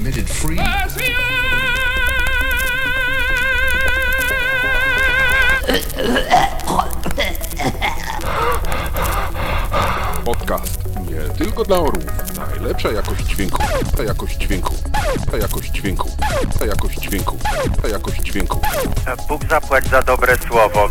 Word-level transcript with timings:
free. 0.00 0.56
Podcast 10.24 10.78
nie 11.10 11.34
tylko 11.38 11.64
dla 11.64 11.76
orłów. 11.76 12.04
Najlepsza 12.36 12.90
jakość 12.90 13.26
dźwięku. 13.26 13.62
Ta 13.96 14.02
jakość 14.04 14.36
dźwięku. 14.36 14.74
Ta 15.30 15.36
jakość 15.36 15.70
dźwięku. 15.70 16.10
Ta 16.58 16.66
jakość 16.66 17.00
dźwięku. 17.00 17.36
Ta 17.82 17.88
jakość 17.88 18.22
dźwięku. 18.22 18.60
Bóg 19.28 19.48
zapłać 19.48 19.86
za 19.88 20.02
dobre 20.02 20.36
słowo. 20.48 20.90